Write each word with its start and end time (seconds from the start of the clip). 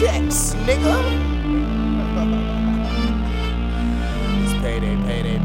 checks, 0.00 0.54
nigga. 0.64 0.96
It's 4.42 4.54
payday, 4.62 4.96
payday, 5.04 5.38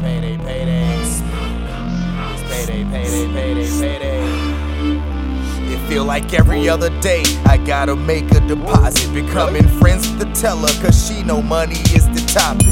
feel 5.88 6.04
like 6.04 6.34
every 6.34 6.68
other 6.68 6.90
day 7.00 7.22
I 7.44 7.56
gotta 7.58 7.94
make 7.94 8.30
a 8.32 8.40
deposit. 8.40 9.12
Becoming 9.14 9.66
friends 9.80 10.08
with 10.08 10.18
the 10.18 10.32
teller, 10.32 10.68
cause 10.82 11.06
she 11.06 11.22
know 11.22 11.40
money 11.40 11.80
is 11.94 12.06
the 12.08 12.24
topic. 12.32 12.66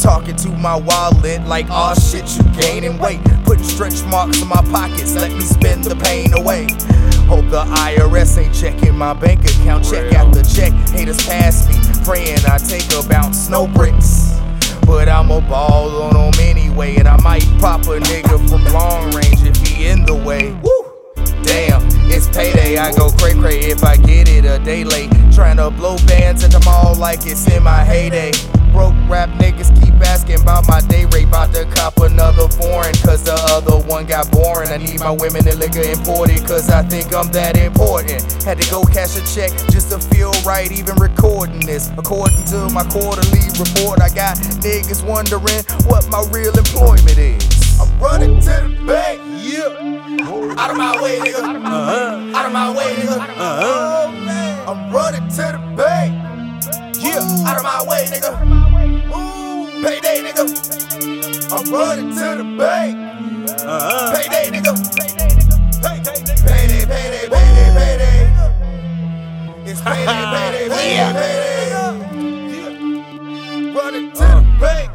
Talking 0.00 0.36
to 0.36 0.48
my 0.50 0.76
wallet 0.76 1.42
like, 1.46 1.66
oh 1.70 1.94
shit, 1.94 2.26
you 2.36 2.44
gaining 2.60 2.98
weight. 2.98 3.20
Putting 3.44 3.64
stretch 3.64 4.02
marks 4.04 4.42
in 4.42 4.48
my 4.48 4.62
pockets, 4.70 5.14
let 5.14 5.32
me 5.32 5.40
spend 5.40 5.84
the 5.84 5.96
pain 5.96 6.32
away. 6.34 6.66
Hope 7.26 7.48
the 7.50 7.64
IRS 7.64 8.38
ain't 8.38 8.54
checking 8.54 8.96
my 8.96 9.12
bank 9.12 9.44
account. 9.44 9.84
Check 9.84 10.12
after 10.12 10.42
check, 10.42 10.72
haters 10.90 11.24
pass 11.26 11.68
me. 11.68 11.74
Praying 12.04 12.38
I 12.46 12.58
take 12.58 12.86
a 12.92 13.06
bounce, 13.08 13.46
snow 13.46 13.66
bricks. 13.66 14.40
But 14.86 15.08
I'ma 15.08 15.40
ball 15.40 15.65
I 22.78 22.92
go 22.92 23.10
cray 23.10 23.34
cray 23.34 23.58
if 23.60 23.82
I 23.84 23.96
get 23.96 24.28
it 24.28 24.44
a 24.44 24.58
day 24.58 24.84
late. 24.84 25.10
Trying 25.32 25.56
to 25.56 25.70
blow 25.70 25.96
bands 26.06 26.44
at 26.44 26.50
the 26.50 26.60
mall 26.60 26.94
like 26.94 27.20
it's 27.24 27.48
in 27.50 27.62
my 27.62 27.84
heyday. 27.84 28.32
Broke 28.72 28.94
rap 29.08 29.30
niggas 29.40 29.72
keep 29.80 29.94
asking 30.04 30.42
about 30.42 30.68
my 30.68 30.80
day 30.82 31.06
rate. 31.06 31.26
About 31.26 31.54
to 31.54 31.64
cop 31.64 31.96
another 31.98 32.48
foreign, 32.48 32.94
cause 33.04 33.24
the 33.24 33.34
other 33.48 33.78
one 33.88 34.04
got 34.04 34.30
boring. 34.30 34.68
I 34.68 34.76
need 34.76 35.00
my 35.00 35.10
women 35.10 35.48
and 35.48 35.58
liquor 35.58 35.80
imported, 35.80 36.46
cause 36.46 36.68
I 36.68 36.82
think 36.82 37.14
I'm 37.14 37.30
that 37.32 37.56
important. 37.56 38.20
Had 38.44 38.60
to 38.60 38.70
go 38.70 38.84
cash 38.84 39.16
a 39.16 39.24
check 39.34 39.50
just 39.70 39.90
to 39.90 39.98
feel 39.98 40.32
right, 40.44 40.70
even 40.70 40.96
recording 40.96 41.64
this. 41.64 41.90
According 41.96 42.44
to 42.52 42.68
my 42.70 42.84
quarterly 42.84 43.48
report, 43.56 44.02
I 44.02 44.10
got 44.10 44.36
niggas 44.60 45.02
wondering 45.06 45.64
what 45.88 46.08
my 46.10 46.24
real 46.30 46.56
employment 46.56 47.18
is. 47.18 47.80
I'm 47.80 47.98
running 47.98 48.40
to 48.40 48.46
the 48.48 48.84
bank, 48.86 49.20
yeah. 49.40 50.56
Out 50.58 50.70
of 50.70 50.76
my 50.76 51.00
way, 51.02 51.18
nigga. 51.18 51.40
Uh-huh. 51.40 51.85
I'm 61.68 62.10
to 62.10 62.14
the 62.14 62.44
bank. 62.56 62.96
Uh-huh. 63.50 64.14
Payday, 64.14 64.50
nigga. 64.56 64.72
Payday, 65.82 66.22
payday, 66.46 66.86
payday, 66.86 67.26
payday, 67.28 67.68
payday. 67.74 68.30
It's 69.66 69.80
payday, 69.80 70.06
payday, 70.30 70.68
payday, 70.68 71.12
payday. 71.12 72.06
Running 73.74 74.12
to 74.12 74.18
the 74.18 74.42
bank. 74.60 74.90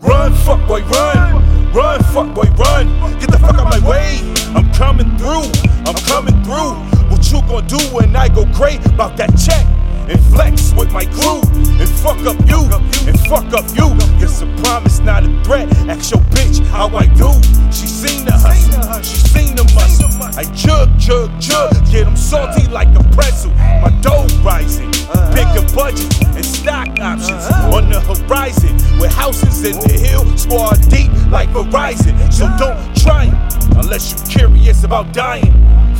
Run, 0.00 0.32
fuck 0.34 0.66
boy, 0.66 0.82
run. 0.86 1.72
Run, 1.72 2.02
fuck 2.12 2.34
boy, 2.34 2.50
run. 2.58 2.88
Get 3.20 3.30
the 3.30 3.38
fuck 3.38 3.54
out 3.54 3.70
my 3.70 3.88
way. 3.88 4.18
I'm 4.56 4.72
coming 4.72 5.16
through. 5.18 5.46
I'm 5.86 5.94
coming 6.06 6.42
through. 6.42 6.74
What 7.08 7.30
you 7.30 7.40
gonna 7.42 7.68
do 7.68 7.78
when 7.94 8.16
I 8.16 8.28
go 8.28 8.44
great 8.46 8.84
about 8.84 9.16
that 9.18 9.30
check? 9.38 9.64
And 10.10 10.20
flex 10.34 10.72
with 10.72 10.90
my 10.90 11.04
crew. 11.04 11.42
And 11.78 11.88
fuck 11.88 12.18
up 12.26 12.38
you. 12.48 12.68
And 13.06 13.20
fuck 13.28 13.52
up 13.52 13.66
you. 13.76 14.15
It's 14.38 14.42
a 14.42 14.62
promise, 14.62 15.00
not 15.00 15.24
a 15.24 15.28
threat. 15.44 15.66
Ask 15.88 16.10
your 16.10 16.20
bitch 16.24 16.60
how 16.66 16.94
I 16.94 17.06
do. 17.06 17.32
She 17.72 17.86
seen 17.86 18.26
the 18.26 18.32
hustle. 18.32 19.00
She 19.00 19.16
seen 19.32 19.56
the 19.56 19.64
muscle. 19.72 20.12
I 20.36 20.44
chug, 20.52 20.92
chug, 21.00 21.40
chug. 21.40 21.72
Get 21.90 22.06
'em 22.06 22.16
salty 22.16 22.68
like 22.68 22.88
a 22.96 23.02
pretzel. 23.16 23.50
My 23.80 23.88
dough 24.02 24.26
rising. 24.44 24.90
Bigger 25.32 25.64
budget 25.74 26.12
and 26.36 26.44
stock 26.44 26.86
options 27.00 27.46
on 27.72 27.88
the 27.88 27.98
horizon. 28.00 28.76
With 29.00 29.10
houses 29.10 29.64
in 29.64 29.80
the 29.80 29.96
hill, 30.06 30.26
squad 30.36 30.86
deep 30.90 31.10
like 31.30 31.48
Verizon. 31.54 32.12
So 32.30 32.44
don't 32.58 32.76
try 32.94 33.32
it 33.32 33.76
unless 33.80 34.12
you're 34.12 34.26
curious 34.28 34.84
about 34.84 35.14
dying. 35.14 35.54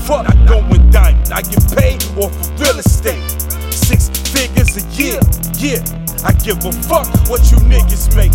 Fuck, 0.05 0.28
I 0.28 0.34
go 0.44 0.61
going 0.61 0.91
diamond. 0.91 1.32
I 1.32 1.41
get 1.41 1.65
paid 1.75 2.05
off 2.19 2.37
of 2.37 2.61
real 2.61 2.78
estate. 2.81 3.25
Six 3.72 4.11
figures 4.28 4.77
a 4.77 4.84
year, 5.00 5.21
yeah. 5.56 6.06
I 6.25 6.32
give 6.32 6.65
a 6.65 6.72
fuck 6.72 7.06
what 7.28 7.50
you 7.50 7.59
niggas 7.59 8.15
make. 8.16 8.32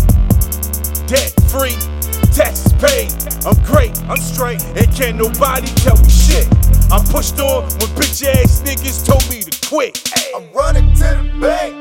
Debt 1.06 1.32
free, 1.50 1.76
taxes 2.32 2.72
paid. 2.74 3.12
I'm 3.46 3.56
great, 3.64 3.98
I'm 4.08 4.16
straight, 4.16 4.62
and 4.76 4.86
can't 4.94 5.16
nobody 5.16 5.66
tell 5.82 5.96
me 5.96 6.08
shit. 6.08 6.46
I'm 6.90 7.04
pushed 7.06 7.40
on 7.40 7.64
when 7.64 7.90
bitch 7.96 8.24
ass 8.24 8.62
niggas 8.62 9.06
told 9.06 9.28
me 9.30 9.42
to 9.42 9.68
quit. 9.68 9.98
I'm 10.34 10.50
running 10.52 10.92
to 10.94 11.00
the 11.00 11.40
bank. 11.40 11.74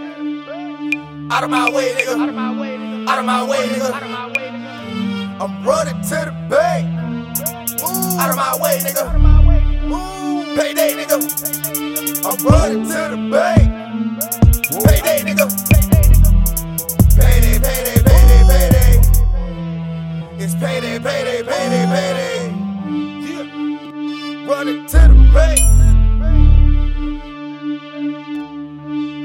Out 1.31 1.43
of 1.43 1.49
my 1.49 1.69
way, 1.69 1.93
nigga. 1.93 2.19
Out 2.19 2.29
of 2.29 2.35
my 2.35 2.59
way, 2.59 2.77
nigga. 2.77 3.07
Out 3.07 3.19
of 3.19 3.25
my 3.25 3.43
way, 3.47 3.67
nigga. 3.69 5.41
I'm 5.41 5.65
running 5.65 6.01
to 6.01 6.09
the 6.09 6.47
bank. 6.49 6.87
Out 8.19 8.29
of 8.29 8.35
my 8.35 8.57
way, 8.61 8.79
nigga. 8.79 9.05
Payday, 10.55 10.93
nigga. 10.93 11.17
I'm 12.25 12.45
running 12.45 12.83
to 12.83 13.15
the 13.15 13.29
bank. 13.31 13.70
Payday, 21.03 21.41
payday, 21.43 21.85
payday, 21.87 22.53
payday. 23.21 23.49
Running 24.47 24.85
to 24.85 24.97
the 24.97 25.15
bank. 25.33 25.59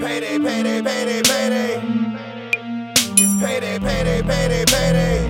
Payday, 0.01 0.39
payday, 0.39 0.83
payday, 0.83 1.23
payday. 1.23 1.73
It's 3.19 3.35
payday, 3.45 3.79
payday, 3.79 4.23
payday, 4.23 4.65
payday. 4.65 5.21